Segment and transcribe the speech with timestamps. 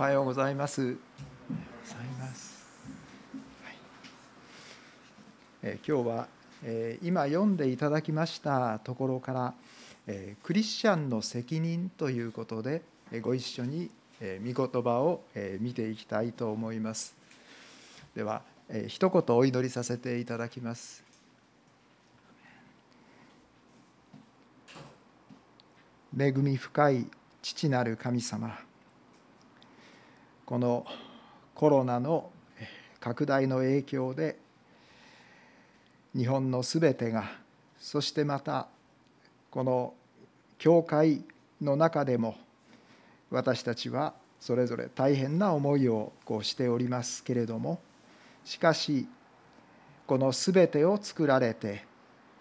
[0.00, 0.80] はようございます。
[0.80, 0.98] おはよう
[1.84, 2.64] ございます。
[5.62, 6.28] え今日は、
[6.62, 9.54] え今読んでいただきましたところから、
[10.06, 12.80] えクリスチャンの責任ということで、
[13.12, 13.90] えご一緒に、
[14.22, 17.14] えー御言葉を、え見ていきたいと思います。
[18.14, 21.04] では、えー一言お祈りさせていただきます。
[26.18, 27.06] 恵み深い
[27.42, 28.69] 父なる神様
[30.50, 30.84] この
[31.54, 32.28] コロナの
[32.98, 34.36] 拡大の影響で
[36.12, 37.30] 日本のすべてが
[37.78, 38.66] そしてまた
[39.52, 39.94] この
[40.58, 41.22] 教会
[41.62, 42.36] の中でも
[43.30, 47.78] 私たちはそれぞれ大変な思いをこうしておりますけれども
[48.44, 49.06] しかし
[50.08, 51.84] このすべてを作られて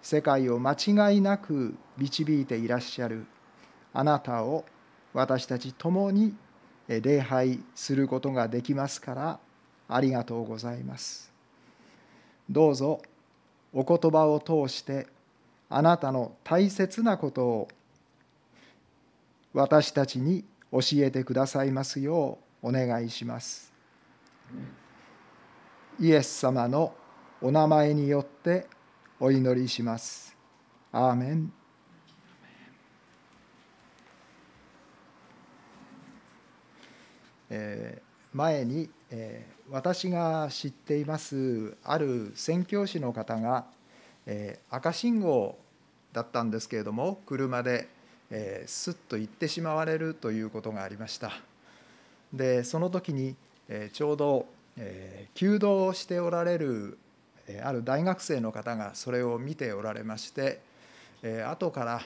[0.02, 3.28] 世界を間違いなく導いていらっしゃる
[3.94, 4.66] あなたを
[5.14, 6.34] 私たち共に
[6.90, 9.40] 礼拝することができますから
[9.88, 11.32] ありがとうございます。
[12.50, 13.02] どうぞ
[13.72, 15.08] お言葉を通して
[15.70, 17.68] あなたの大切なことを
[19.54, 23.72] 私たちに教えてくださいますようお願いします。
[26.00, 26.94] イエス様の
[27.42, 28.68] お名前によって
[29.20, 30.36] お祈りします。
[30.92, 31.59] アーメン。
[37.50, 38.02] え
[38.34, 43.66] 前に、え私が知っていますある宣教師の方が、
[44.26, 45.58] え赤信号
[46.14, 47.88] だったんですけれども車で、
[48.30, 51.32] えースッと行ってしまわれるということがありました。
[52.32, 53.36] でその時に、
[53.68, 54.46] えちょうど、
[54.78, 56.98] え弓道をしておられる、
[57.64, 60.62] ある大学生の方がそれを見ておられまして、
[61.24, 62.02] えー後から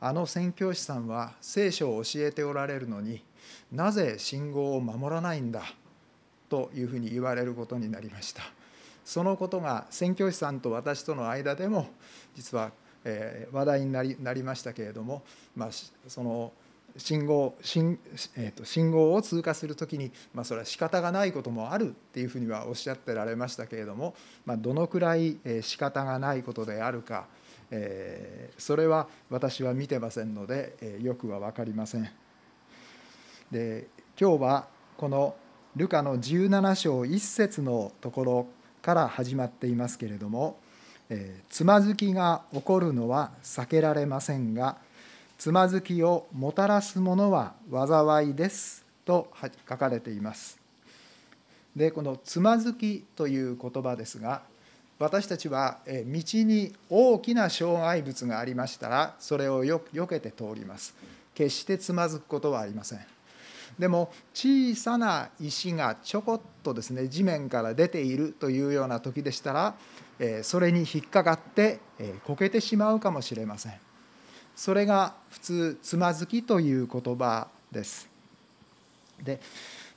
[0.00, 3.22] あの宣教師さんは聖書を教えておられるのに
[3.72, 5.62] なぜ信号を守らないんだ？
[6.48, 8.42] というふうに言われることになりました
[9.04, 11.88] そのことが宣教師さんと私との間でも
[12.36, 12.70] 実は、
[13.04, 15.22] え話題になりなりましたけれども、
[15.56, 15.70] まあ、
[16.06, 16.52] その
[16.96, 17.98] 信号信,、
[18.36, 24.14] えーと信号を通過するときに、まあ、それは仕方がないこともあるっていうふうにはおっしゃってられましたけれども、
[24.46, 27.26] まあ、どのくらいえ仕方がないことであるか、
[27.70, 32.08] えーそれは私は見てませんので、えーよくは分かりません。
[33.54, 33.86] で
[34.20, 34.66] 今日は
[34.96, 35.36] この
[35.76, 38.46] ルカの17章1節のところ
[38.82, 40.58] から始まっていますけれども、
[41.08, 44.76] えーつまずきが起こるのは避けられませんが
[45.38, 49.28] つまずきをもたらすものは災いですと
[49.68, 50.58] 書かれています。
[51.76, 54.42] でこのつまずきという言葉ですが
[54.98, 60.94] 私たちは道に大きな障害物がありましたらそれをよ避けて通ります
[61.34, 63.13] 決してつまずくことはありません
[63.78, 69.74] でも小さな石がちょこっとですね地面から出ているというような時でしたら
[70.42, 71.80] それに引っかかって
[72.24, 73.74] こけてしまうかもしれません。
[74.54, 78.08] それが普通つまずきという言葉です。
[79.22, 79.40] で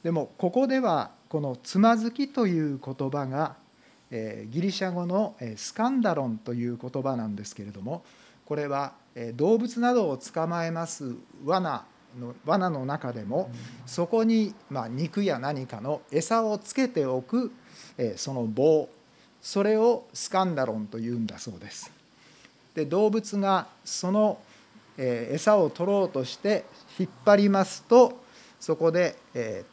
[0.04, 3.56] でもここではこのつまずきという言葉が
[4.10, 8.04] ギリシャ語のスカンダロンという言葉なんですけれども
[8.46, 8.94] これは
[9.36, 11.14] 動物などを捕まえます
[11.46, 11.84] 罠
[12.20, 13.50] の罠の中でも
[13.86, 17.52] そこにまあ肉や何かの餌をつけておく
[17.98, 18.90] えーその棒
[19.42, 21.92] それをスカンダロンというんだそうです。
[22.76, 24.40] で動物がその
[24.98, 26.66] えー餌を取ろうとして
[27.00, 28.24] 引っ張りますと
[28.60, 29.64] そこで、え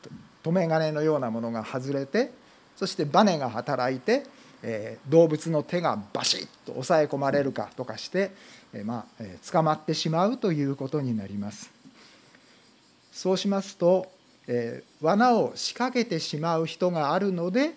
[0.42, 2.30] 留め金のようなものが外れて
[2.76, 4.24] そしてバネが働いて、
[4.62, 8.30] えー動物の手がバシッと押さえ込まれるかとかして、
[8.72, 11.83] えーまあえー捕まってしまうということになります。
[13.14, 14.06] そうしますと、
[14.48, 17.74] えー罠を仕掛けてしまう人があるので、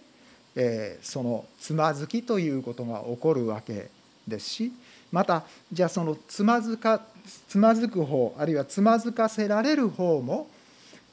[0.55, 3.89] えーそのつまずきということが起こるわけ
[4.27, 4.71] ですし
[5.11, 7.01] またじゃあそのつまずか
[7.47, 10.47] つまずく方あるいはつまずかせられる方も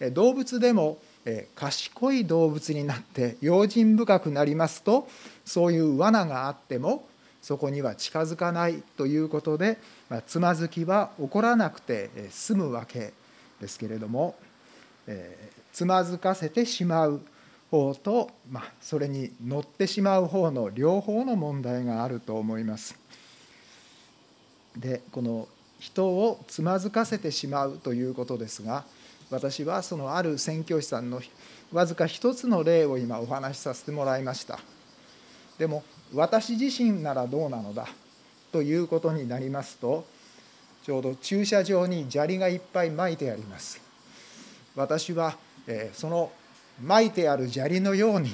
[0.01, 5.07] え動物でもえ賢い動物になって用心深くなりますと
[5.45, 7.07] そういう罠があっても
[7.43, 9.77] そこには近づかないということで、
[10.09, 13.13] まつまずきは起こらなくて済むわけ
[13.61, 14.37] ですけれども、
[15.07, 17.21] えーつまずかせてしまう
[17.69, 22.97] 方と、まあ、それに乗ってしまう方の両方の問題があると思います。
[24.77, 25.49] でこの
[25.81, 28.85] 人をつまずかせてしまうということですが
[29.31, 31.21] 私はそのある宣教師さんの
[31.73, 34.59] わずか一つの例を今お話しさせてもらいました
[35.59, 37.87] でも私自身ならどうなのだ
[38.51, 40.05] ということになりますと
[40.85, 43.81] ちょうど駐車場に砂利がいっぱい撒いてあります
[44.77, 45.37] 私は
[45.67, 46.31] えその
[46.83, 48.31] 巻いてある砂利のように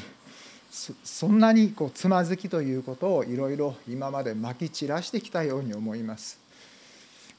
[0.71, 6.39] そんなにこうつまずきということをいろいろ今までまき散らしてきたように思います。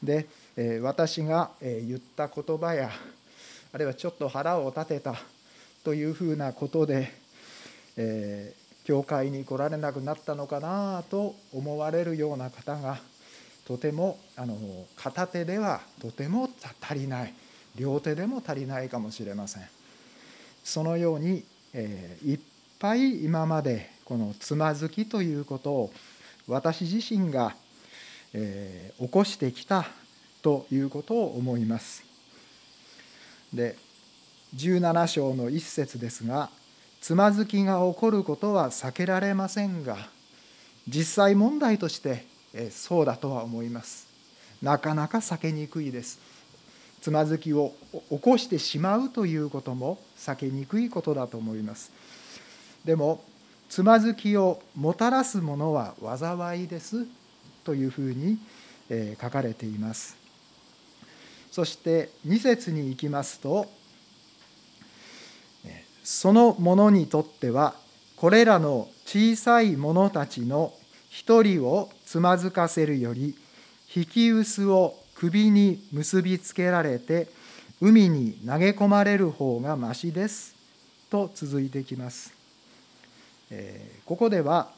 [0.03, 0.27] で
[0.57, 2.89] え私が言った言葉や
[3.73, 5.15] あるいはちょっと腹を立てた
[5.83, 7.11] というふうなことで、
[7.95, 12.99] えー、教会に来られなくなったのかなと思われるような方が
[13.65, 14.57] とてもあの
[14.95, 16.49] 片手ではとても
[16.81, 17.33] 足りない
[17.75, 19.63] 両手でも足りないかもしれません。
[20.63, 21.43] そのように、
[21.73, 22.39] えー、いっ
[22.79, 25.93] ぱい今までこのつまずきということを
[26.47, 27.55] 私自身が、
[28.33, 29.85] えー、起こしてきた
[30.41, 32.03] ということを思います。
[33.53, 33.75] で
[34.55, 36.49] 17章の一節ですが
[36.99, 39.97] つまずきが起こることは避けられませんが
[40.87, 42.25] 実際問題として
[42.71, 44.07] そうだとは思います。
[44.61, 46.19] なかなか避けにくいです。
[47.01, 47.73] つまずきを
[48.09, 51.91] 起こしてしまうということも避けにくいことだと思います。
[52.85, 53.23] でも
[53.69, 57.07] つまずきをもたらすものは災いです。
[57.63, 58.37] というふうに
[59.21, 60.17] 書かれています。
[61.51, 63.67] そして2節に行きますと
[66.03, 67.75] その者にとっては
[68.15, 70.73] これらの小さい者たちの
[71.09, 73.37] 一人をつまずかせるより
[73.95, 77.29] 引き薄を首に結びつけられて
[77.79, 80.53] 海に投げ込まれる方がましです
[81.09, 82.33] と続いてきます。
[83.49, 84.71] えここでは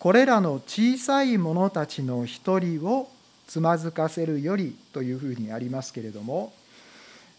[0.00, 3.08] これらの小さい者たちの一人を
[3.46, 6.52] つまずかせるよりというふうにありますけれども、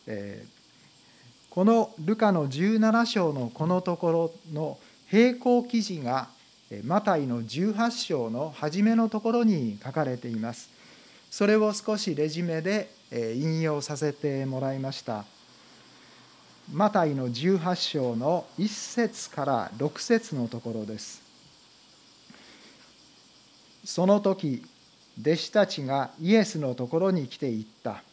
[0.07, 4.79] えー、このルカの17章のこのところの
[5.11, 6.29] 並行記事が
[6.83, 10.69] マタイの18章の初めのところに書かれています。
[11.31, 15.25] それを少しレジュメで引用させてもらいました。
[16.71, 21.21] マタイの18章の1節から6節のところです。
[23.83, 24.63] その時
[25.19, 28.03] 弟子たちがイエスのところに来て言った。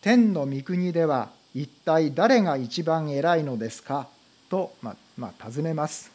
[0.00, 4.08] 天の御国では一体誰が一番偉いのですか？
[4.50, 6.13] と、ままあ、尋ねます。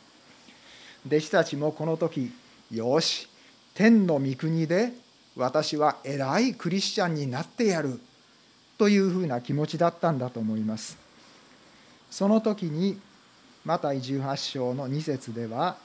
[1.07, 2.31] 弟子たちもこの時、
[2.71, 3.27] よし、
[3.73, 4.91] 天の御国で
[5.35, 7.99] 私は偉いクリスチャンになってやる
[8.77, 10.97] というふうな気持ちだったんだと思います。
[12.11, 12.99] その時に、
[13.63, 15.77] マタイ18章の2節では、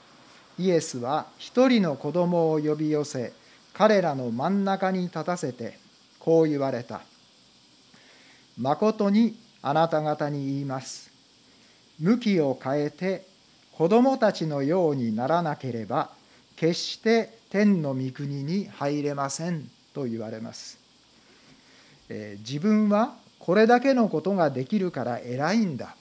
[0.58, 3.32] イエスは一人の子供を呼び寄せ、
[3.72, 5.78] 彼らの真ん中に立たせて
[6.18, 7.02] こう言われた。
[8.56, 11.10] 誠にあなた方に言います。
[11.98, 13.26] 向きを変えて
[13.76, 16.10] 子供たちのようにならなければ
[16.56, 20.78] 決して天の御国に入れませんと言われます。
[22.08, 25.96] えー、自分はこれだけのことができるから偉いんだ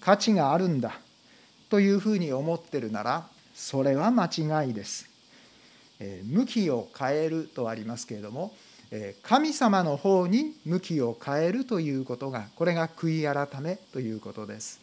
[0.00, 0.98] 価値があるんだ
[1.70, 5.08] というふうに思ってるならそれは間違いです。
[6.00, 8.52] え向きを変えるとありますけれども
[9.22, 14.80] 神様の方に向きを変えるということがこれが悔い改めということです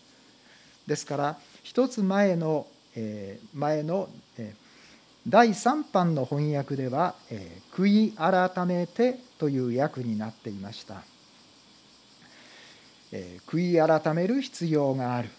[0.87, 4.54] ですから一つ前のえ前のえ
[5.27, 11.02] 第3版の翻訳ではえ「悔い改めて」という訳になっていました
[13.11, 15.30] え悔い改める必要がある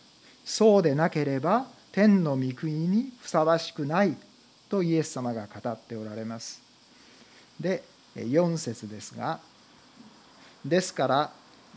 [0.44, 4.16] そうでなければ天の御国にふさわしくない
[4.68, 6.60] とイエス様が語っておられます。
[7.60, 7.84] で
[8.16, 9.40] 4節ですが
[10.64, 11.32] ですから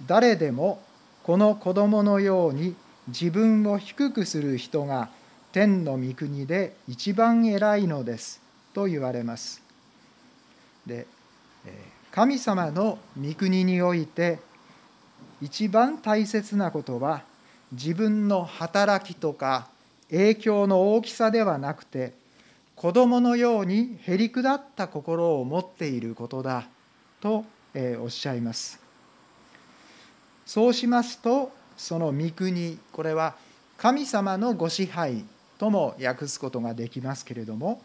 [0.06, 0.82] 誰でも
[1.24, 2.76] この子供のように
[3.08, 5.10] 自分を低くする人が
[5.52, 8.42] 天の御国で一番偉いのです
[8.74, 9.62] と言われます。
[10.86, 11.08] で
[12.12, 14.40] 神様の御国において
[15.42, 17.22] 一番大切なことは
[17.72, 19.68] 自分の働きとか
[20.10, 22.14] 影響の大きさではなくて
[22.76, 26.68] 子供のようにへりくだった心を持っていることだ
[27.22, 27.46] と
[28.02, 28.80] おっしゃいます。
[30.46, 33.36] そうしますとその御国これは
[33.78, 35.24] 神様のご支配
[35.58, 37.82] とも訳すことができますけれども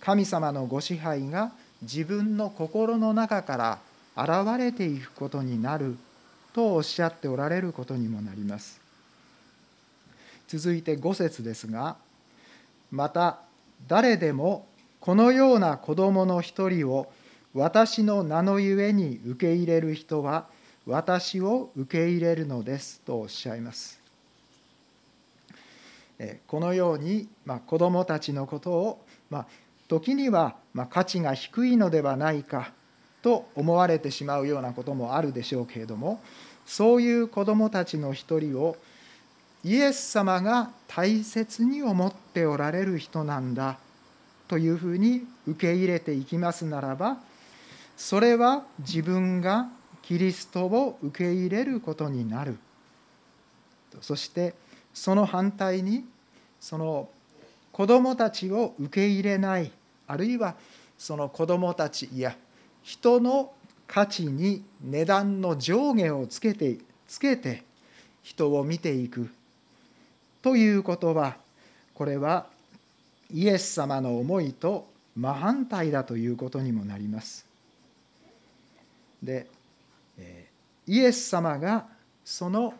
[0.00, 1.52] 神様のご支配が
[1.82, 3.78] 自分の心の中から
[4.16, 5.96] 現れていくことになる
[6.52, 8.80] とおっしゃっておられることにもなります。
[10.48, 11.96] 続いて5節ですが
[12.90, 13.38] また
[13.86, 14.66] 誰でも
[14.98, 17.10] このような子供の一人を
[17.54, 20.46] 私の名のゆえに受け入れる人は
[20.86, 24.00] 私を受け入れるのですとおっしゃいます。
[26.46, 29.46] このように、まあ、子どもたちのことを、まあ、
[29.88, 32.72] 時には、まあ、価値が低いのではないか
[33.22, 36.20] と思われてしまうようなこともあるでしょうけれども
[36.66, 38.76] そういう子どもたちの一人を
[39.64, 43.78] イエス様が大切に思っておられる人なんだ
[44.48, 47.18] というふうに受け入れていきますならば
[47.96, 49.68] それは自分が
[50.02, 52.58] キリストを受け入れることになる
[54.00, 54.54] そして
[54.94, 56.04] その反対に
[56.60, 57.08] その
[57.72, 59.70] 子どもたちを受け入れない
[60.06, 60.54] あるいは
[60.98, 62.36] その子どもたちや
[62.82, 63.52] 人の
[63.86, 66.78] 価値に値段の上下をつけて
[67.08, 67.64] つけて
[68.22, 69.30] 人を見ていく
[70.42, 71.36] ということは
[71.94, 72.46] これは
[73.32, 77.46] イエス様の思いと真反対だということにもなります。
[79.22, 79.46] で
[80.86, 81.86] イエス様が
[82.24, 82.74] その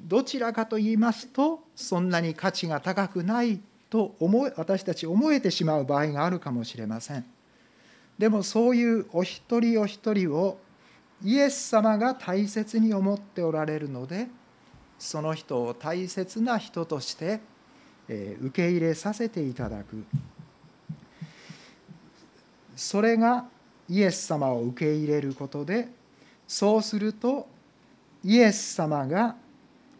[0.00, 3.60] どちらかと言いますとそんなに価値が高くない
[3.90, 7.26] と思私たち思えてしまう場合があるかもしれません。
[8.18, 10.58] でもそういうお一人お一人を
[11.24, 14.28] イエス様が大切に思っておられるので
[14.98, 17.40] その人を大切な人として
[18.08, 20.04] 受け入れさせていただく
[22.76, 23.46] それが
[23.88, 25.88] イエス様を受け入れることで
[26.52, 27.48] そうすると
[28.22, 29.36] イエス様が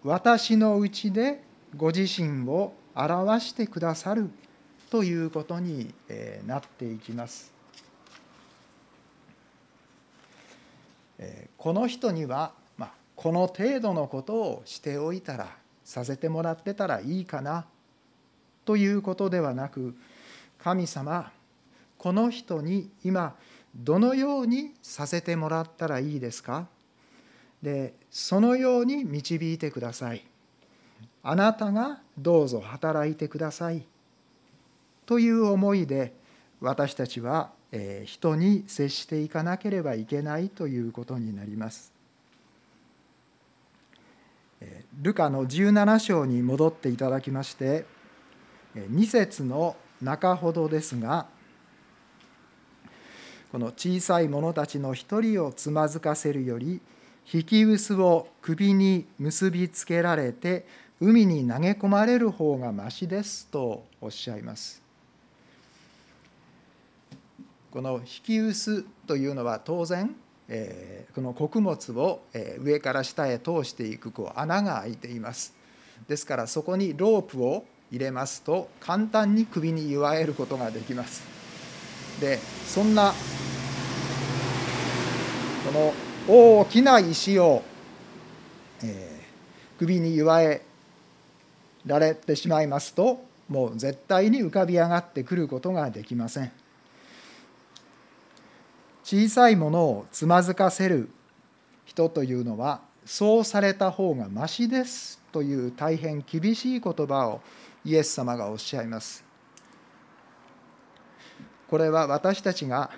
[0.04, 1.42] 私のうちで
[1.74, 4.28] ご自身を表してくださる
[4.90, 5.94] ということに
[6.46, 7.50] なっていきます。
[11.56, 12.52] この人には、
[13.16, 15.56] この程度のことをしておいたら
[15.86, 17.64] させてもらってたらいいかな
[18.66, 19.96] ということではなく
[20.58, 21.32] 神様
[21.96, 23.36] この人に今
[23.74, 26.66] どのようにさせてもらったらいいですか？
[27.62, 30.24] でそのように導いてください。
[31.22, 33.84] あなたがどうぞ働いてください。
[35.06, 36.12] という思いで
[36.60, 37.50] 私たちは
[38.04, 41.92] 人に接していかなければいけないということになります。
[45.00, 47.84] ルカの17章に戻っていただきまして
[48.76, 51.26] 2節の中ほどですが
[53.52, 56.80] この小さい者たちの一人をつまずかせるより
[57.30, 60.64] 引き薄を首に結びつけられて
[61.00, 64.80] 海に投げ込まれる方がましですとおっしゃいます。
[67.70, 70.14] この引き薄というのは当然、
[71.14, 72.22] この穀物を、
[72.60, 75.54] 上から下へ通していくこう穴が開いています。
[76.08, 81.22] ですからそこにロープを入れますと簡単に首に祝えることができます。
[82.20, 83.12] でそんな
[85.72, 85.92] の
[86.28, 87.62] 大きな石を、
[88.84, 90.62] えー、首に祝え
[91.86, 96.52] られてしまいますともう絶対に浮かび上がってくることができません。
[99.04, 101.10] 小さいものをつまずかせる
[101.84, 107.40] 人というのはそうされた方がましですという大変厳しい言葉を
[107.84, 109.24] イエス様がおっしゃいます。
[111.68, 112.90] これは私たちが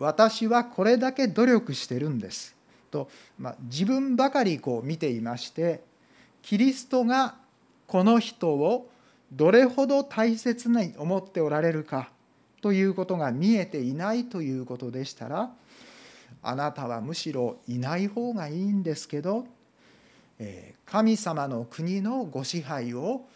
[0.00, 2.56] 私はこれだけ努力してるんです。
[2.90, 5.84] と、まあ、自分ばかりこう見ていまして
[6.42, 7.36] キリストが
[7.86, 8.90] この人を
[9.32, 12.10] どれほど大切に思っておられるか
[12.62, 15.50] ということが見えていないということでしたら
[16.42, 19.46] あなたはむしろいない方がいいんですけど
[20.86, 23.26] 神様の国のご支配を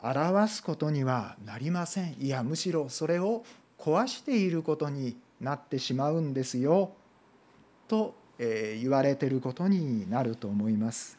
[0.00, 2.16] 表すことにはなりません。
[2.18, 3.44] いやむしろそれを
[3.82, 6.92] 壊していることになってしまうんですよ
[7.88, 11.18] と言われていることになると思います。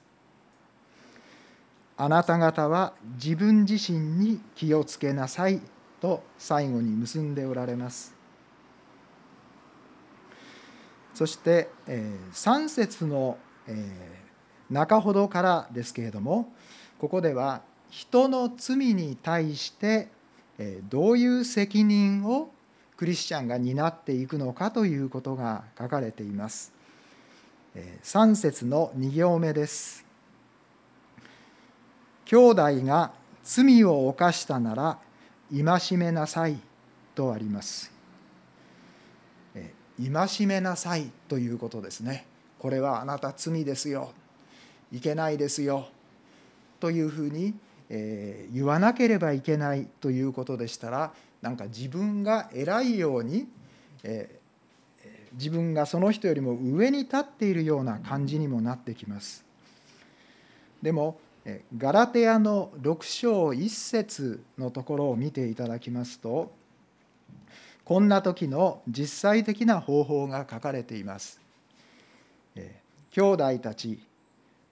[1.98, 5.60] あなた方は自分自身に気をつけなさい
[6.00, 8.16] と最後に結んでおられます。
[11.14, 13.38] そして3節の
[14.70, 16.54] 中ほどからですけれども
[16.98, 20.08] ここでは人の罪に対して
[20.90, 22.50] どういう責任を
[22.98, 26.72] クリスチャンが担っていくのかということが書かれています。
[28.04, 30.06] 3節の2行目です。
[32.26, 33.12] 兄弟が
[33.44, 35.00] 罪を犯したなら
[35.52, 36.58] 戒めなさい
[37.16, 37.92] とあります。
[39.98, 42.26] 戒めなさいということですね。
[42.58, 44.12] これはあなた罪ですよ。
[44.92, 45.88] いけないですよ。
[46.80, 47.54] というふうに
[47.90, 53.48] 言わなければいけないということでしたらなんか自分が偉いように、
[54.04, 59.46] えー、自分がその人よりも上に立っているような感じにもなってきます。
[60.82, 61.20] でも
[61.78, 66.54] ガラテヤの6章1節のところを見ていただきますと
[67.84, 71.42] こんな時の実際的な方法が書かれています。
[73.12, 74.00] 兄弟たち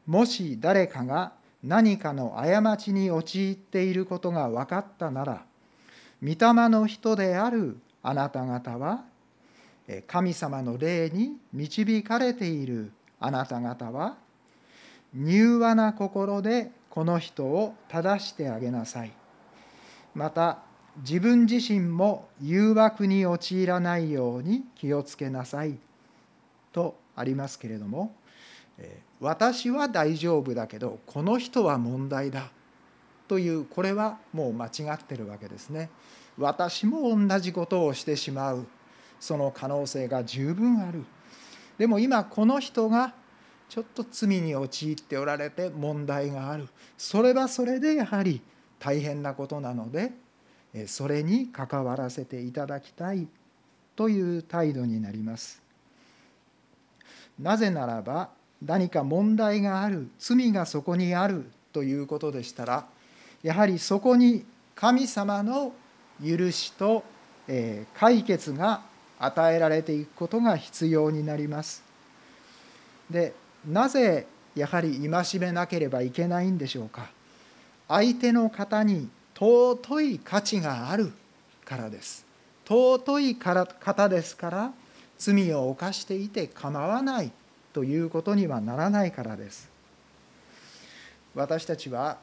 [0.07, 5.45] もし誰かが何かの過ちに陥っていることが分かったなら
[6.21, 6.35] 御霊
[6.69, 9.03] の人であるあなた方は
[10.07, 14.17] 神様の霊に導かれているあなた方は
[15.15, 19.11] 柔和な心でこの人を正してあげなさい。
[20.13, 20.59] また
[20.97, 25.77] 自分自身も誘惑に陥らないように気をつけなさい
[26.73, 28.13] とありますけれども
[29.21, 32.49] 私は大丈夫だけどこの人は問題だ
[33.27, 35.89] というこれはもう間違ってるわけですね。
[36.37, 38.65] 私も同じことをしてしまう
[39.19, 41.05] その可能性が十分ある。
[41.77, 43.13] でも今この人が
[43.69, 48.41] ちょっと罪に陥っておられて問題があるそれはそれでやはり
[48.79, 50.11] 大変なことなので
[50.87, 53.27] それに関わらせていただきたい
[53.95, 55.61] という態度になります。
[57.39, 62.85] なぜならば何か問題がある罪がそこにあるということでしたら
[63.43, 65.73] やはりそこに神様の
[66.23, 67.03] 許しと
[67.97, 68.81] 解決が
[69.19, 71.83] 与えられていくことが必要になります。
[73.09, 73.33] で
[73.67, 77.09] なぜやはり戒めなければいけないんでしょうか。
[77.87, 81.11] 相手の方に尊い価値がある
[81.65, 82.25] からです。
[82.65, 84.73] 尊い方ですから
[85.17, 87.31] 罪を犯していて構わない。
[87.73, 89.69] ということにはならないからです。
[91.33, 92.17] 私たちは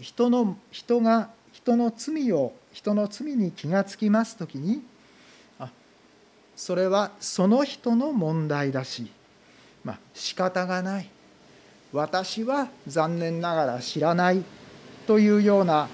[0.00, 4.82] 人の人が人の罪を人の罪に気がつきます時に
[5.58, 5.70] あ
[6.54, 9.10] それはその人の問題だし
[9.84, 11.08] まあ仕方がない。
[11.92, 14.44] 私は残念ながら知らない
[15.06, 15.88] というような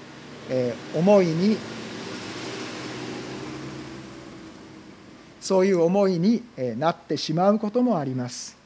[0.95, 1.57] 思いに
[5.45, 6.43] そういう思いに
[6.79, 8.57] なってしまうこともあります。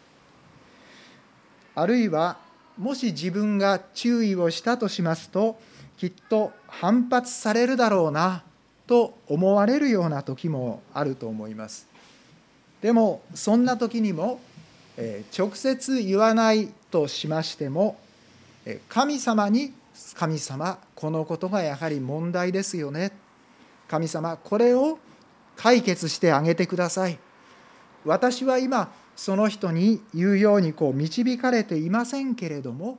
[1.74, 2.38] あるいは
[2.78, 5.58] もし自分が注意をしたとしますと
[5.96, 8.44] きっと反発されるだろうな
[8.86, 11.88] と思われるような時もあると思います。
[12.80, 14.38] でもそんな時にも
[15.36, 17.98] 直接言わないとしましても
[18.88, 19.72] 神様に
[20.14, 23.10] 神様このことがやはり問題ですよね
[23.88, 25.00] 神様これを
[25.58, 27.18] 解決してあげてください。
[28.04, 32.98] 私は今その人に言うようにこう導かれていませんけれども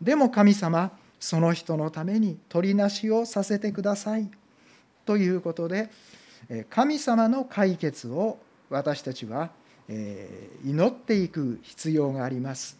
[0.00, 4.30] でも神様その人のために取りなしをさせてください。
[5.04, 5.90] ということで
[6.70, 8.38] 神様の解決を
[8.70, 9.50] 私たちは
[10.64, 12.78] 祈っていく必要があります。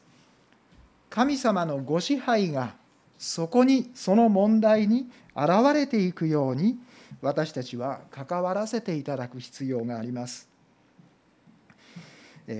[1.10, 2.74] 神様のご支配が
[3.18, 6.78] そこにその問題に現れていくように
[7.20, 10.48] 私たちは関わらせていただく必要があります。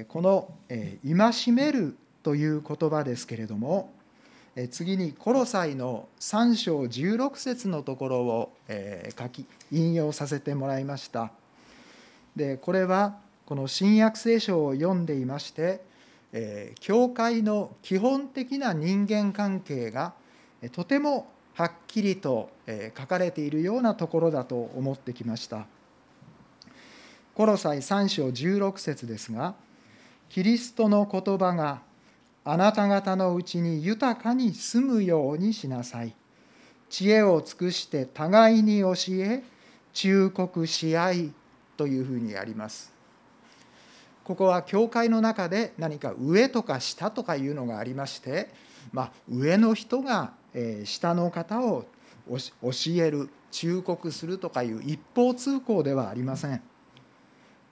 [0.08, 3.92] この「戒める」という言葉ですけれども
[4.70, 8.52] 次にコロサイの3章16節のところを
[9.18, 11.32] 書き引用させてもらいました。
[12.36, 15.80] でこれはこの新約聖書を読んでいまして
[16.78, 20.14] 教会の基本的な人間関係が
[20.72, 21.26] とても
[21.60, 22.48] はっきりと
[22.96, 25.66] 書かれているようなところだと思ってきました。
[27.34, 29.54] コロサイ3章16節ですが、
[30.30, 31.82] キリストの言葉が
[32.46, 36.14] あなた方のうちに豊かに住むようにしなさい。
[36.88, 39.42] 知恵を尽くして互いに教え、
[39.92, 41.32] 忠告し合い
[41.76, 42.90] というふうにあります。
[44.24, 48.48] ここは教会の中で何か上とか下とかいうのがありまして、
[48.92, 50.39] まあ、上の人が
[50.84, 51.84] 下の方を
[52.28, 52.40] 教
[52.96, 56.62] える忠告するとかいう一方通行ではありません。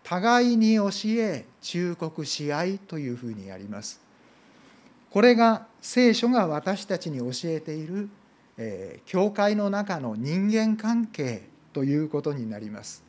[0.03, 0.89] 互いに教
[1.19, 4.01] え忠告し合いというふうにやります。
[5.11, 8.09] これが聖書が私たちに教えている、
[8.57, 13.05] え、教会の中の人間関係ということになります。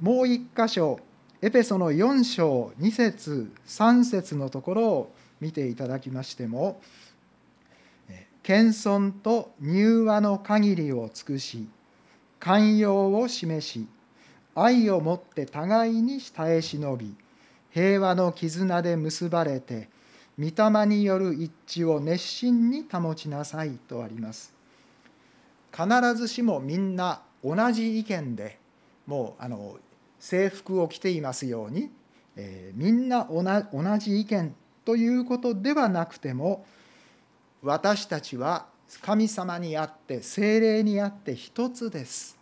[0.00, 1.00] もう一箇所
[1.40, 6.80] エペソの4章2節3節のところを見ていただきましても
[8.48, 11.68] 謙遜と柔和の限りを尽くし
[12.40, 13.86] 寛容を示し
[14.54, 17.14] 愛をもって互いに耐え忍び
[17.68, 19.90] 平和の絆で結ばれて
[20.38, 24.54] 御霊による一致を熱心に保ちなさいとあります。
[25.70, 28.58] 必ずしもみんな同じ意見で
[29.06, 29.76] もうあの
[30.18, 31.90] 制服を着ていますように、
[32.34, 34.54] えー、みんな同じ意見
[34.86, 36.64] ということではなくても
[37.62, 38.66] 私たちは
[39.02, 42.38] 神様にあって精霊にあって一つです。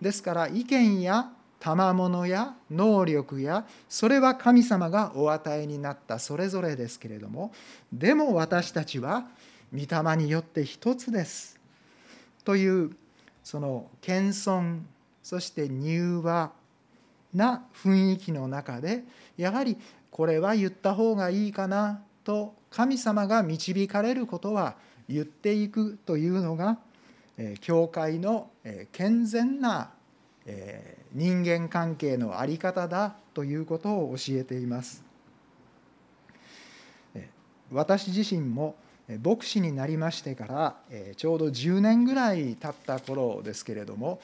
[0.00, 7.52] ですから意見や賜物や能力やそれは神様がお与えになったそれぞれですけれども
[7.92, 9.28] でも私たちは
[9.72, 11.60] 御霊によって一つです。
[12.44, 12.90] という
[13.44, 14.80] その謙遜
[15.22, 16.50] そして柔和
[17.32, 19.04] な雰囲気の中で
[19.36, 19.78] やはり
[20.10, 22.02] これは言った方がいいかな。
[22.24, 24.76] と神様が導かれることは
[25.08, 26.78] 言っていくというのが
[27.60, 28.50] 教会の
[28.92, 29.90] 健全な
[31.12, 35.04] 人間関係の在り方だということを教えています。
[37.70, 38.76] 私自身も
[39.22, 40.76] 牧師になりましてから
[41.16, 44.20] ちょうど10年ぐらい経った頃ですけれども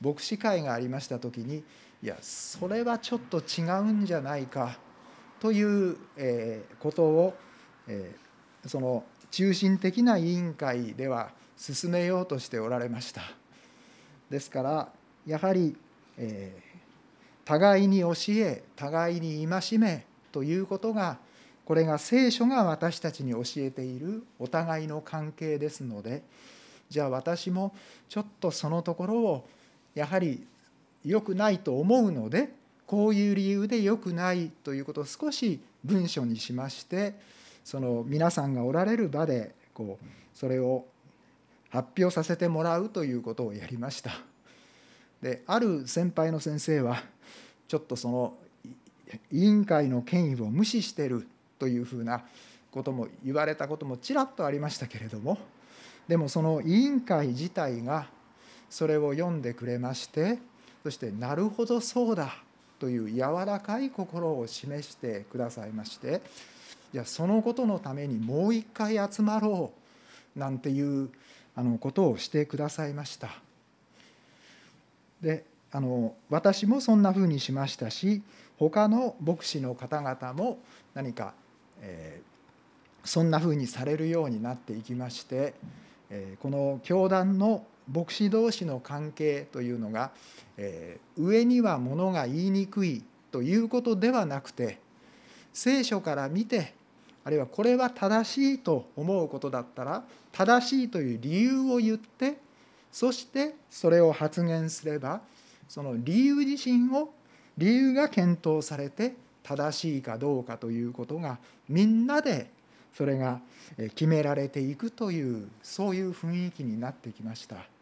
[0.00, 1.64] 牧師会がありました時に
[2.02, 4.78] いやそれはちょっと違うんじゃないか
[5.44, 7.34] というえことを
[7.86, 8.16] え
[8.64, 13.20] その中心的な委員会では進めようとしておられました。
[14.30, 14.88] ですから
[15.26, 15.76] やはり、
[16.16, 21.18] えー、互いに教え互いに戒めということが
[21.66, 26.22] これが聖書が私たちに教えているお互いの関係ですので
[26.88, 27.74] じゃあ私も
[28.08, 29.48] ちょっとそのところを
[29.94, 30.46] やはり
[31.04, 32.48] 良くないと思うので
[32.86, 37.14] こういう理由で良くないということを少し文書にしまして
[37.64, 40.84] その皆さんがおられる場でこうそれを
[41.70, 44.12] 発表させてもらうということをやりました。
[45.22, 47.02] である先輩の先生は
[47.66, 48.34] ちょっとその
[49.32, 51.26] 委員会の権威を無視してる
[51.58, 52.24] というふうな
[52.70, 55.38] ことも言われたこともちらっとありましたけれども
[56.08, 58.08] でもその委員会自体が
[58.68, 60.38] それを読んでくれまして
[60.82, 62.36] そして「なるほどそうだ」
[62.78, 66.20] という柔らかい心を示してくださいまして
[66.92, 69.72] いやそのことのためにもう一回集まろ
[70.36, 71.10] うなんていう
[71.56, 73.30] あのことをしてくださいました。
[75.20, 78.22] であの私もそんなふうにしましたし
[78.58, 80.58] 他の牧師の方々も
[80.94, 81.34] 何か、
[81.80, 85.54] えー、そんなふうにされるようになっていきまして、
[86.10, 90.10] えー、この教団の牧師同士の関係というのが、
[90.56, 94.78] えー、上にはものが言いにくいということではなくて
[95.52, 96.74] 聖書から見て
[97.24, 102.36] あるいはこれは正しいと思うことだったら正しいという理由を言って
[102.92, 105.20] そしてそれを発言すれば
[105.68, 107.12] その理由自身を
[107.56, 112.50] 理由が検討されて正しいかどうかということがみんなで
[112.96, 113.40] それが
[113.76, 117.73] 決められていくというそういう雰囲気になってきました。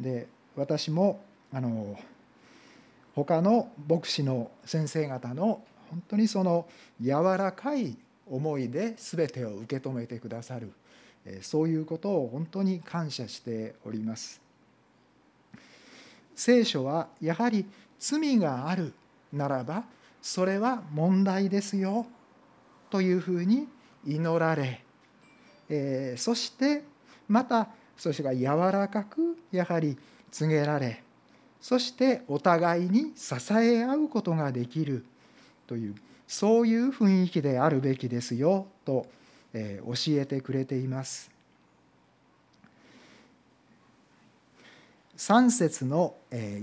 [0.00, 1.96] で私もあの
[3.14, 6.66] 他の牧師の先生方の本当にその
[7.00, 7.96] 柔らかい
[8.28, 10.72] 思いで全てを受け止めてくださる
[11.42, 14.40] そういうことを本当に感謝しております。
[16.34, 17.66] 聖書はやはり
[17.98, 18.94] 罪がある
[19.30, 19.84] ならば
[20.22, 22.06] それは問題ですよ
[22.88, 23.68] というふうに
[24.06, 24.82] 祈られ、
[25.68, 26.82] えそして
[27.28, 27.68] また
[28.00, 29.98] そして柔らかくやはり
[30.30, 31.02] 告げられ
[31.60, 35.04] そしてお互いに支え合うことができる
[35.66, 35.94] という
[36.26, 39.04] そういう雰囲気であるべきですよと
[39.52, 39.60] 教
[40.08, 41.30] えてくれています。
[45.18, 46.14] 3節の、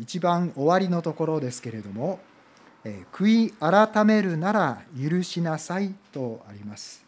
[0.01, 2.19] 一番終わりのところですけれども
[3.13, 7.05] 「悔い改めるなら許しなさい」とあります。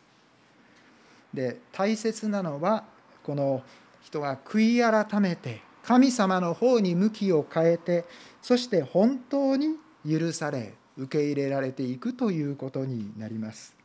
[1.34, 2.84] で大切なのは
[3.24, 3.63] この
[4.02, 8.06] 人が悔い改めて神様の方に向きを変えて
[8.42, 9.76] そして本当に
[10.08, 13.76] 許され受け入れられていくということになります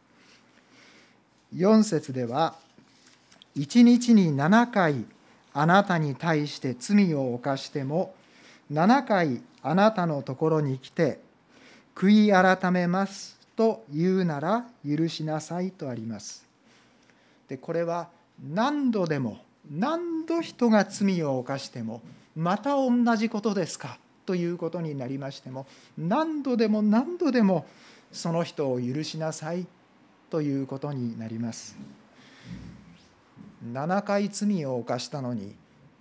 [1.55, 2.55] 4節では
[3.55, 5.05] 「一日に7回
[5.53, 8.15] あなたに対して罪を犯しても
[8.73, 11.21] 7回あなたのところに来て
[11.95, 16.45] 悔い改めますと言うなら許しなさい」とあります。
[17.49, 18.09] でこれは
[18.43, 19.39] 何度でも
[19.71, 22.03] 何度人が罪を犯しても
[22.37, 23.99] また同じことですか？
[24.27, 25.67] ということになりましても
[25.99, 27.67] 何度でも何度でも
[28.13, 29.67] その人を許しなさい
[30.31, 31.77] ということになります。
[33.73, 35.55] 7回罪を犯したのに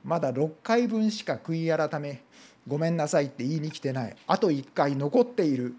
[0.03, 2.21] まだ6回分しか悔い改め
[2.67, 4.15] ごめんなさいって言いに来てない。
[4.27, 5.75] あと1回残っている。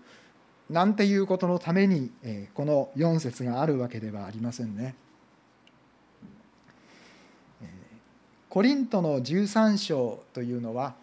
[0.70, 2.11] なんていうことのために
[2.55, 4.94] この4節があるわけではありませんね。
[8.54, 10.94] コリントの13章というのは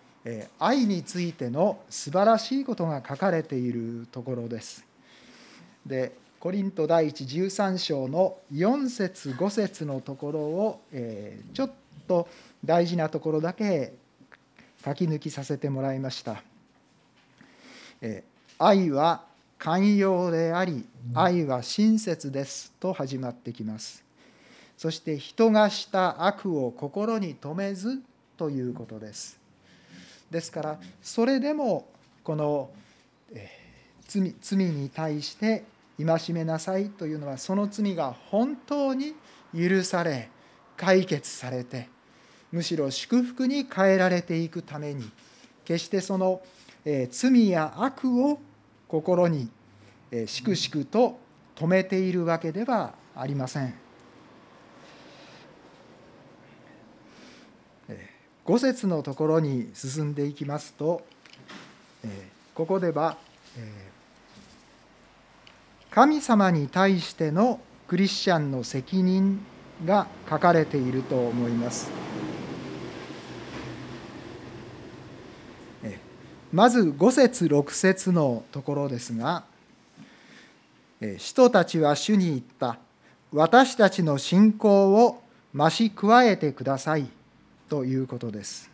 [0.58, 4.86] 愛についての素晴らしいことが書かれているところです。
[5.86, 11.72] でコリント第一13章の4節5節のところを、えー、ちょっ
[12.08, 12.30] と
[12.64, 13.92] 大事なところだけ
[14.86, 16.42] 書き抜きさせてもらいました。
[18.60, 19.26] 愛は
[19.58, 24.06] 寛容であり愛は親切ですと始まってきます
[24.82, 28.02] そして人がした悪を心に留めず
[28.36, 29.40] ということです
[30.32, 31.86] ですからそれでも
[32.24, 32.72] この
[34.08, 35.66] 罪罪に対して
[36.04, 39.14] 戒めなさいというのはその罪が本当に
[39.56, 40.32] 許され
[40.78, 41.88] 解決されて
[42.52, 45.08] むしろ祝福に変えられていくために
[45.64, 46.42] 決してその
[47.12, 48.40] 罪や悪を
[48.88, 49.48] 心に
[50.26, 51.20] しくしくと
[51.56, 53.81] 止めているわけではありません。
[58.52, 61.04] 5節のところに進んでいきますと
[62.04, 63.16] えここでは
[63.58, 63.88] え
[65.90, 69.46] 神様に対してのクリスチャンの責任
[69.86, 71.90] が書かれていると思います。
[76.54, 79.46] まず5節6節のところですが
[81.18, 82.78] 人たちは主に言った
[83.32, 85.22] 私たちの信仰を
[85.56, 87.08] 増し加えてください
[87.72, 88.70] ということです。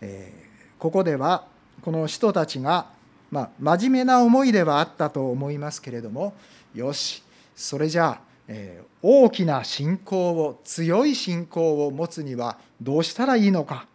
[0.00, 0.32] え
[0.80, 1.44] ここでは
[1.82, 2.86] この人たちが
[3.30, 6.34] まあ、真面目な思いではあったと思いますけれども
[6.74, 7.22] よし
[7.56, 13.86] それじゃあ、えー、大きな信仰を強い信仰を持つにはどうしたらいいのか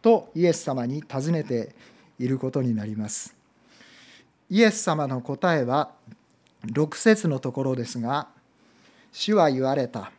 [0.00, 1.74] とイエス様に尋ねて
[2.20, 3.34] いることになります。
[4.48, 5.90] イエス様の答えは
[6.66, 8.28] 6節のところですが
[9.10, 10.12] 主は言われた。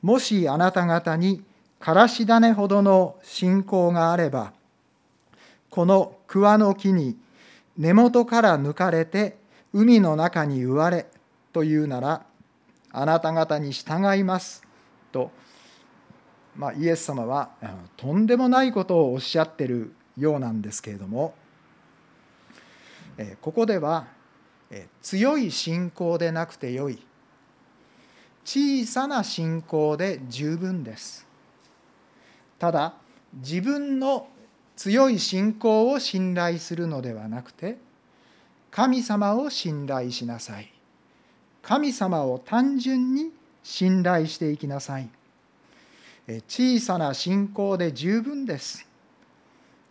[0.00, 1.42] もしあなた方に
[1.82, 4.52] からし種ほどの信仰があれば
[5.68, 7.16] この桑の木に
[7.76, 9.36] 根元から抜かれて
[9.72, 11.06] 海の中に植われ
[11.52, 12.24] というなら
[12.92, 14.62] あなた方に従います。
[15.10, 15.32] と、
[16.54, 17.50] まあ、イエス様は
[17.96, 21.34] とんでもないことをおっしゃってるようなんですけれども
[23.40, 24.06] ここでは
[25.02, 27.04] 強い信仰でなくてよい
[28.44, 31.31] 小さな信仰で十分です。
[32.62, 32.94] ただ
[33.32, 34.28] 自分の
[34.76, 37.76] 強い信仰を信頼するのではなくて
[38.70, 40.72] 神様を信頼しなさい。
[41.60, 43.32] 神様を単純に
[43.64, 45.08] 信頼していきなさい。
[46.46, 48.86] 小さな信仰で十分です。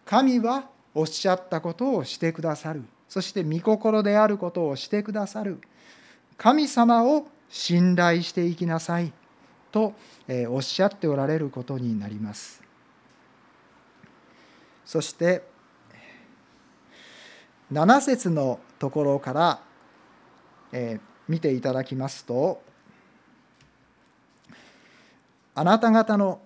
[0.05, 2.84] 神はおっしゃったことをしてくださる。
[3.10, 5.60] そして御心であることをしてくださる。
[6.38, 9.12] 神様を信頼していきなさい
[9.73, 9.93] と
[10.49, 12.61] おっしゃっておられることになります。
[14.91, 15.41] そして
[17.71, 19.62] 7節のところから、
[20.73, 20.99] え
[21.30, 22.62] 見ていただきますと
[25.56, 26.41] あなた方の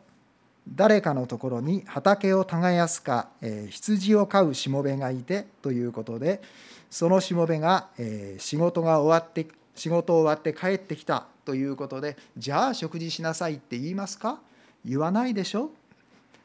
[0.70, 6.44] 誰かのところに畑を耕すか、え羊を飼うしもべがいてということで
[6.92, 14.40] そのしもべが、え仕事が終わって仕事終わって帰ってきたということでじゃあ食事しなさいって言いますか？
[14.86, 15.72] 言わないでしょ？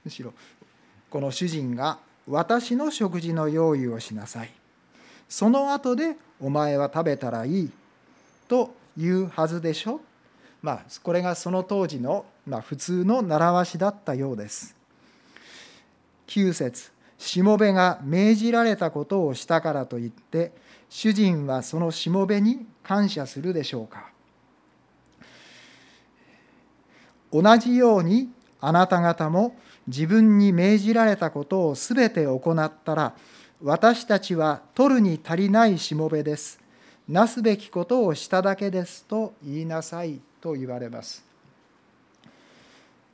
[0.03, 0.33] むしろ
[1.11, 4.51] この主人が私の食事の用意をしなさい。
[5.29, 7.71] その後でお前は食べたらいい
[8.49, 10.01] というはずでしょ。
[10.63, 14.77] まあこれがその当時の、まあ、普通の習わしだったようです。
[16.29, 20.53] 9節しもべが命じられたことをしたからといって
[20.89, 24.11] 主人はそのしもべに感謝するでしょうか。
[27.33, 28.29] 同じように
[28.61, 29.57] あなた方も
[29.91, 33.15] 自分に命じられたことをすべて行ったら
[33.61, 36.61] 私たちは取るに足りないしもべです。
[37.09, 41.25] なすべきことをしただけですと言いなさいと言われます。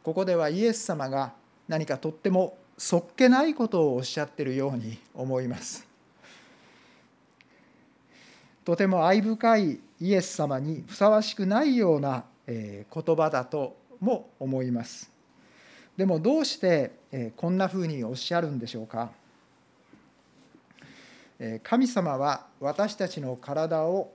[0.02, 1.32] ここではイエス様が
[1.66, 5.86] 何かとってもそっけないことをおっしゃってるように思います。
[8.66, 12.84] とても愛深いイエス様にふさわしくないような言
[13.16, 15.15] 葉だとも思います。
[15.96, 16.92] でもどうして
[17.36, 19.10] こんなふうにおっしゃるんでしょうか？
[21.62, 24.10] 神様は私たちの体を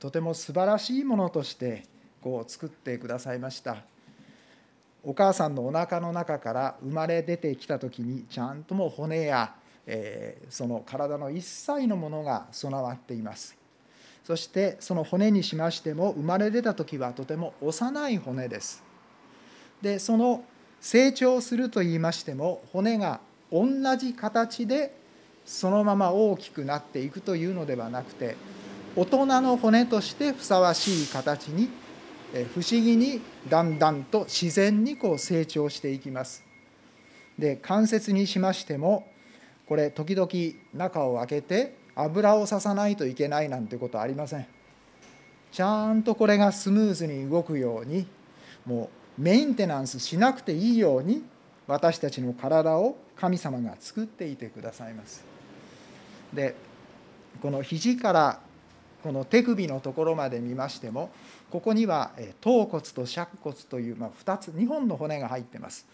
[0.00, 1.84] とても素晴らしいものとして
[2.22, 3.76] こう作ってくださいました。
[5.04, 9.54] お母さんのおなかの中から生まれ出てきた時にちゃんとも骨や
[10.48, 13.56] その体の一切のものが備わっています。
[14.24, 18.84] そしてその骨にしましても生まれ出た時はとても幼い骨です。
[19.80, 20.44] でその
[20.82, 23.20] 成長するといいましても骨が
[23.52, 24.92] 同じ形で
[25.46, 28.36] そのまま大きくなっていくというのではなくて
[28.96, 31.68] 大人の骨としてふさわしい形に
[32.52, 36.42] 不思議にだんだんと自然にこう成長していきます。
[37.38, 39.06] で関節にしましても
[39.68, 40.28] これ時々
[40.74, 44.46] 中を開けて油をささないといけないなんてことありません
[45.50, 48.06] ちゃんとこれがスムーズに動くように
[48.66, 51.22] もうメンテナンスしなくていいように
[51.66, 55.24] 私たちの体を神様が作っていてくださいます。
[56.32, 56.54] で
[57.40, 58.40] この肘から
[59.02, 61.10] この手首のところまで見ましても
[61.50, 65.86] ここには頭骨と尺骨という、ま2つ2本の骨が入ってます。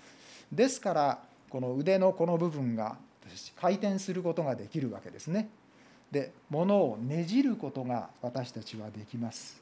[0.52, 1.18] ですから
[1.50, 2.96] この腕のこの部分が
[3.61, 5.48] 回転することができるわけですね。
[6.11, 9.61] で物をねじることが私たちはできます。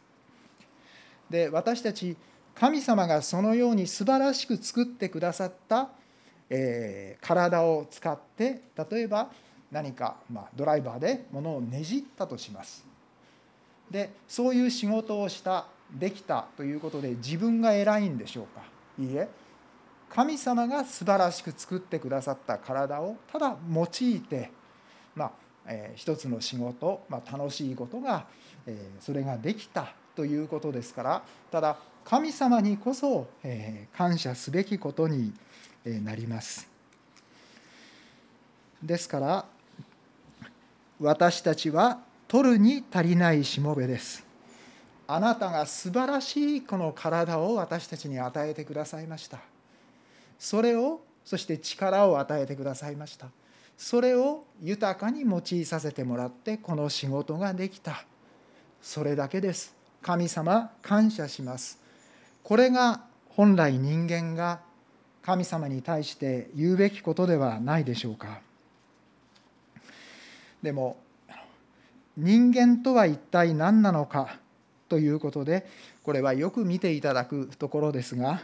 [1.31, 2.17] で私たち
[2.59, 5.91] 神様がそのように素晴らしく作ってくださった、
[6.49, 9.31] えー、体を使って例えば
[9.71, 12.85] 何か、まあ、ドライバーで物をねじったとします。
[13.91, 18.63] でそういう仕事をしたできたということで自分が偉いんでしょうか。
[18.99, 19.29] いいえ。
[20.09, 24.51] 神様が素晴らしく作ってくださった体をただ用いて、
[25.15, 25.33] まあ
[25.67, 28.27] えー、一つの仕事、まあ、楽しいことが、
[28.67, 31.77] えー、それができたということですからただ
[32.09, 33.27] 神様にこそ、
[33.93, 35.33] 感謝すべきことに
[35.85, 36.69] なります。
[38.81, 39.45] ですから
[41.01, 44.25] 私たちは取るに足りないしもべです。
[45.09, 49.41] あなたが素晴らしいこの体を私たちに与えてくださいました。
[50.39, 53.27] それをそして力を与えてくださいました。
[53.77, 58.05] それを豊かに用いさせてもらってこの仕事ができた。
[58.81, 59.75] それだけです。
[60.03, 61.85] 神様感謝します。
[62.47, 64.61] これが本来人間が
[65.21, 68.39] 神様に対して言うべきことではないでしょうか。
[70.63, 70.97] でも
[72.17, 74.39] 人間とは一体何なのか
[74.89, 75.67] ということで
[76.05, 78.41] これはよく見ていただくところですが、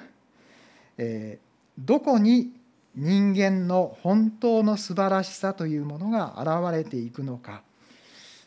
[0.98, 2.50] えー、どこに
[2.96, 7.62] 人間の本当の素晴らしさというものが現れていくのか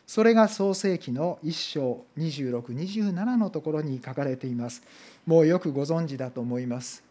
[0.06, 4.82] それが創世記の1章2627のところに書かれています。
[5.26, 7.02] もうよくご存知だと思います。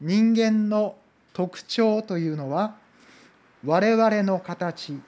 [0.00, 0.96] 人間の
[1.32, 2.76] 特徴というのは
[3.64, 5.00] 我々の形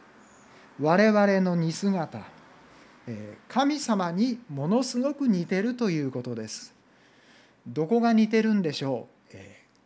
[0.81, 2.23] 我々の似姿
[3.49, 6.75] 神様にものすごく似てるということです。
[7.67, 9.37] どこが似てるんでしょう？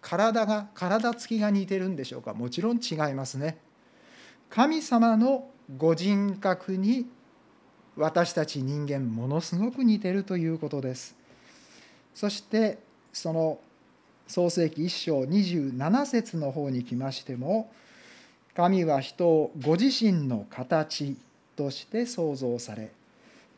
[0.01, 2.35] 体が体つきが似てるんでしょうか？
[2.35, 3.57] もちろん違いますね。
[4.51, 7.07] 神様のご人格に
[7.97, 11.15] 私たち人間ものすごく似てるということです。
[12.15, 12.79] そして
[13.13, 13.59] その
[14.27, 17.71] 創世記1章27節の方に来ましても
[18.55, 21.17] 神は人をご自身の形
[21.57, 22.91] として創造され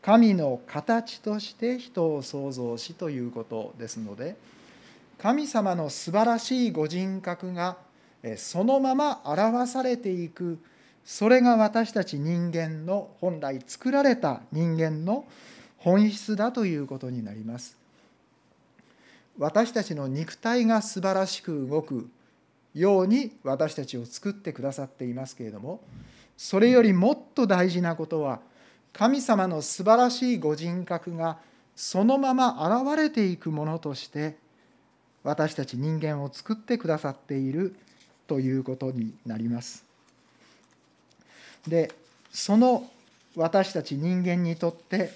[0.01, 4.35] 神の形として人を創造しということですので
[5.17, 7.77] 神様の素晴らしいご人格が
[8.37, 10.59] そのまま表されていく
[11.05, 15.25] それが私たち人間の本来作られた人間の
[15.77, 17.77] 本質だということになります
[19.37, 22.09] 私たちの肉体が素晴らしく動く
[22.73, 25.81] ように私たちを作ってくださっていますけれども
[26.37, 28.39] それよりもっと大事なことは
[28.91, 31.37] 神様の素晴らしいご人格が
[31.75, 34.37] そのまま現れていくものとして
[35.23, 37.75] 私たち人間を作ってくださっている
[38.27, 39.84] ということになります。
[41.67, 41.91] で
[42.31, 42.89] その
[43.35, 45.11] 私たち人間にとって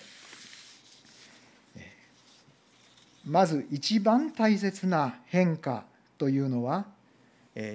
[3.25, 5.83] まず一番大切な変化
[6.17, 6.85] というのは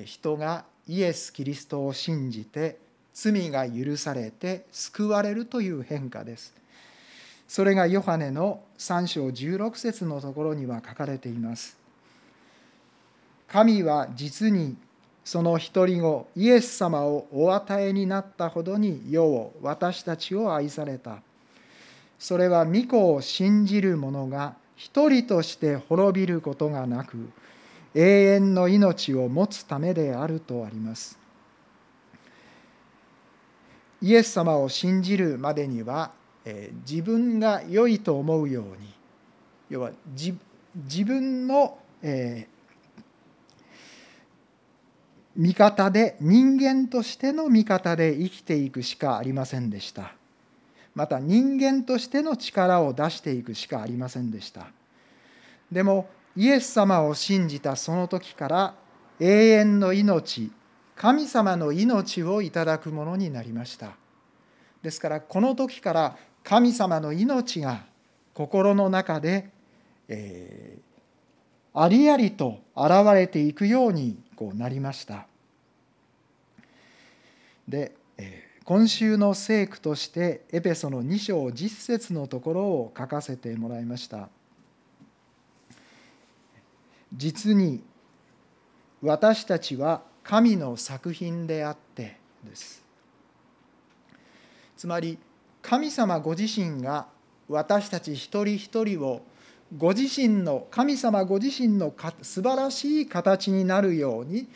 [0.04, 2.78] 人がイエス・キリストを信じて
[3.12, 6.52] 罪が許されて救われるという変化です。
[7.46, 11.76] それがヨハネの3章16節のところには書かれています。
[13.46, 14.76] 神は実に
[15.24, 21.18] その一人子イエス様をお与えになったほどに世を私たちを愛された。
[22.18, 27.28] それは御子を信じる者が一人として滅びることがなく
[27.94, 31.18] 永遠の命を持つためであるとあります。
[34.02, 36.12] イエス様を信じるまでには、
[36.44, 38.94] えー、自分が良いと思うように
[39.70, 40.34] 要は自
[41.04, 42.53] 分の、えー、
[45.36, 50.12] 味方で人間としての味方で生きていくしかありませんでした。
[50.94, 54.68] また人間としての力を出していくしかありませんでした。
[55.72, 58.74] でもイエス様を信じたその時から
[59.18, 60.52] 永遠の命
[60.96, 63.96] 神様の命をいただくものになりました。
[64.82, 67.84] ですからこの時から神様の命が
[68.34, 69.50] 心の中で、
[70.08, 75.26] えー、ありありと現れていくようにこうなりました。
[77.68, 77.94] で、
[78.64, 84.28] 今週の聖句としてエペソの2章10節のところを書かせてもらいました。
[87.12, 87.82] 実に
[89.02, 92.82] 私たちは神の作品であってです。
[94.76, 95.18] つまり
[95.60, 97.06] 神様ご自身が
[97.48, 99.22] 私たち一人一人を
[99.76, 101.92] ご自身の神様ご自身の
[102.22, 104.48] 素晴らしい形になるように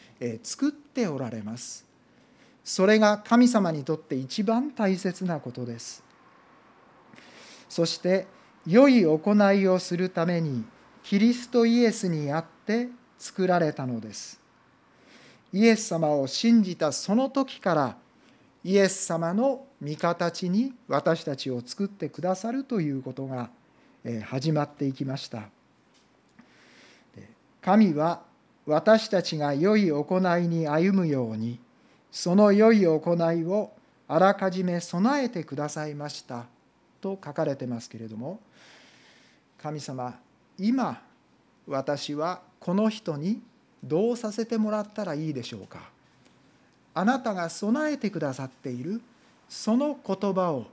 [0.43, 1.87] 作っておられます。
[2.63, 6.05] それが神様にとって一番大切なことです。
[7.69, 8.27] そして
[8.67, 10.65] 良い行いをするために
[11.03, 12.89] キリストイエスにあって
[13.19, 14.39] 作られたのです。
[15.53, 17.97] イエス様を信じたその時から
[18.63, 23.51] イエス様の御形に私たちを作ってくださるということが
[24.25, 25.49] 始まっていきました。
[27.61, 28.23] 神は
[28.67, 31.59] 私たちが良い行いに歩むように
[32.11, 33.73] その良い行いを
[34.07, 36.47] あらかじめ備えてくださいました
[37.01, 38.41] と書かれてますけれども
[39.61, 40.15] 神様
[40.59, 41.03] 今
[41.67, 43.41] 私はこの人に
[43.85, 45.91] どうさせてもらったらいいでしょうか。
[46.95, 49.01] あなたが備えてくださっている
[49.49, 50.67] その言葉を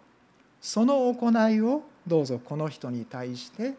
[0.60, 3.76] その行いをどうぞこの人に対して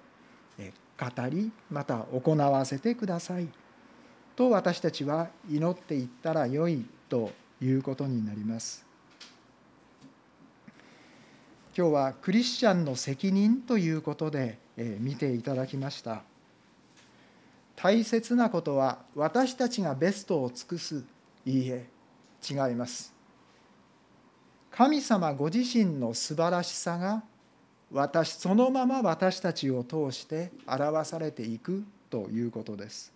[0.59, 3.49] 語りまた行わせてください。
[4.35, 8.85] と私たちは祈っていったらよいということになります。
[11.77, 16.22] 今日はクリスチャンの責任ということで見ていただきました。
[17.77, 21.05] 大切なことは私たちがベストを尽くす
[21.45, 21.87] いいえ
[22.49, 23.14] 違います。
[24.70, 27.22] 神様ご自身の素晴らしさが
[27.93, 33.12] 私そのまま私たちを通して表されていくということです。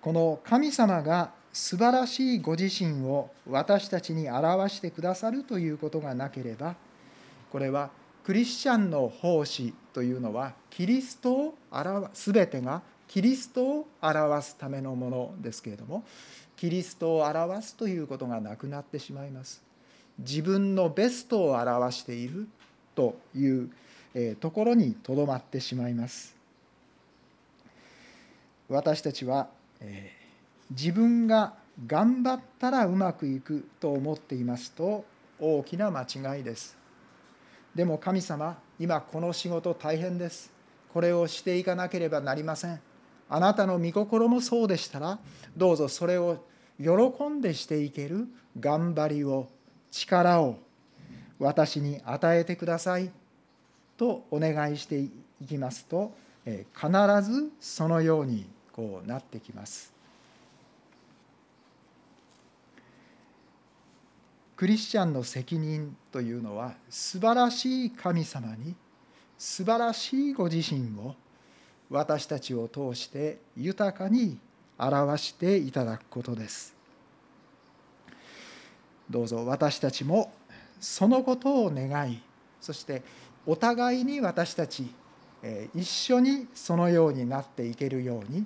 [0.00, 6.74] この神様が素晴らしいご自身を私たちに表してくださるということがなければ
[7.50, 7.90] これは
[8.24, 16.02] クリスチャンの奉仕というのはキリストを表全てがキリストを表すためのものですけれども
[16.62, 19.60] キリストを表すということがなくなってしまいます。
[20.20, 22.46] 自分のベストを表している
[22.94, 23.68] という
[24.38, 26.36] ところにとどまってしまいます。
[28.68, 29.48] 私たちは
[30.70, 31.54] 自分が
[31.84, 35.04] 頑張ったらうまくいくと思っていますと
[35.40, 36.76] 大きな間違いです。
[37.74, 40.52] でも神様今この仕事大変です。
[40.94, 42.80] これをしていかなければなりません。
[43.28, 45.18] あなたの御心もそうでしたら
[45.56, 46.51] どうぞそれを
[46.82, 48.26] 喜んでしていける
[48.58, 49.48] 頑張りを
[49.90, 50.58] 力を
[51.38, 53.10] 私に与えてください
[53.96, 55.10] とお願いしてい
[55.46, 56.12] きますと
[56.44, 56.90] 必
[57.22, 59.92] ずそのようにこうなってきます。
[64.56, 68.76] クリスチャンの責任というのは素晴らしい神様に
[69.36, 71.16] 素晴らしいご自身を
[71.90, 74.38] 私たちを通して豊かに
[74.78, 76.71] 表していただくことです
[79.12, 79.46] どうぞ。
[79.46, 80.32] 私たちも
[80.80, 82.20] そのことを願い
[82.60, 83.02] そして
[83.46, 84.92] お互いに私たち
[85.74, 88.44] 一緒にそのようになっていけるように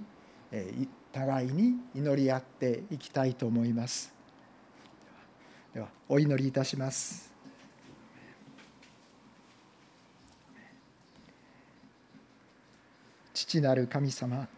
[1.13, 4.13] 互いに祈り合っていきたいと思います。
[5.73, 7.33] ではお祈りいたします。
[13.33, 14.49] 父なる神様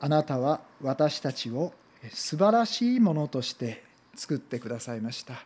[0.00, 1.72] あなたは私たちを
[2.10, 3.82] 素晴らしいものとして
[4.14, 5.44] 作ってくださいました。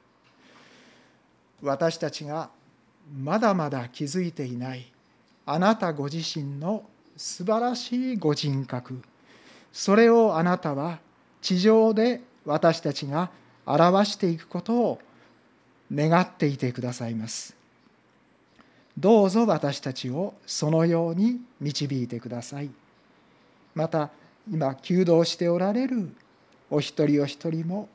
[1.63, 2.51] 私たちが
[3.17, 4.93] まだまだ気づいていない
[5.47, 6.85] あなたご自身の
[7.17, 9.01] 素晴らしいご人格
[9.73, 10.99] それをあなたは
[11.41, 13.31] 地上で私たちが
[13.65, 14.99] 表していくことを
[15.93, 17.55] 願っていてくださいます。
[18.99, 22.71] どうぞ私たちをそのように導いてください。
[23.75, 24.11] また
[24.51, 26.11] 今求道しておられる
[26.71, 27.89] お一人お一人も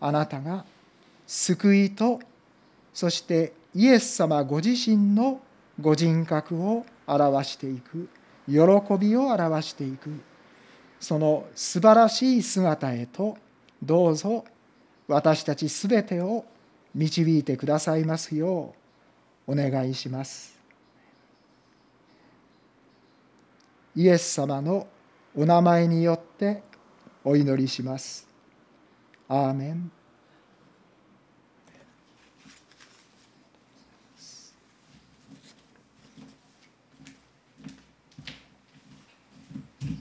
[0.00, 0.64] あなたが
[1.26, 2.20] 救いと
[2.92, 5.40] そしてイエス様ご自身の
[5.80, 8.08] ご人格を表していく
[8.46, 8.54] 喜
[8.98, 10.10] びを表していく
[10.98, 13.38] その素晴らしい姿へと
[13.82, 14.44] どうぞ
[15.08, 16.44] 私たちすべてを
[16.94, 18.74] 導いてくださいますよ
[19.46, 20.60] うお願いします。
[23.96, 24.86] イエス様の
[25.34, 26.62] お名前によって
[27.24, 28.29] お祈りします。
[29.32, 29.92] アーメン